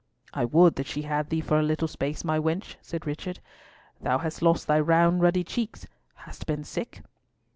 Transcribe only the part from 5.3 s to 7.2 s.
cheeks. Hast been sick?"